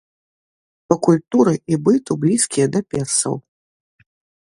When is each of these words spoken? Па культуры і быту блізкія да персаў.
Па 0.91 0.95
культуры 1.07 1.53
і 1.75 1.79
быту 1.87 2.17
блізкія 2.23 2.65
да 2.77 2.81
персаў. 2.95 3.35